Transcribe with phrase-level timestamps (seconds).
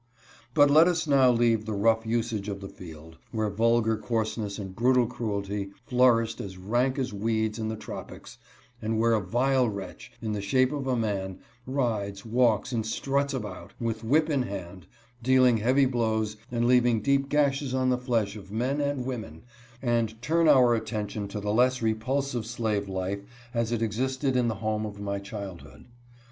[0.55, 4.75] But let us now leave the rough usage of the field, where vulgar coarseness and
[4.75, 8.39] brutal cruelty flourished as rank as weeds in the tropics
[8.81, 11.37] and where a vile wretch, in the shape of a man,
[11.67, 14.87] rides, walks and struts about, with whip in hand,
[15.21, 19.43] dealing heavy blows and leaving deep gashes on the flesh of men and women,
[19.83, 23.19] and turn our attention to the less repulsive slave life
[23.53, 25.85] as it existed in the home of my child hood.